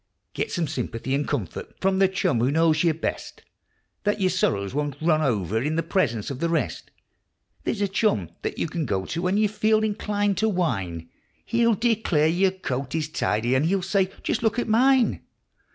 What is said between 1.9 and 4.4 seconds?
the chum who knows you best, Then your